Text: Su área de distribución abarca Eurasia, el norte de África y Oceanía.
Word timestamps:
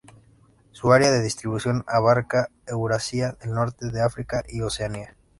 Su 0.71 0.93
área 0.93 1.11
de 1.11 1.21
distribución 1.21 1.83
abarca 1.87 2.49
Eurasia, 2.65 3.37
el 3.41 3.51
norte 3.51 3.91
de 3.91 4.01
África 4.01 4.43
y 4.49 4.61
Oceanía. 4.61 5.15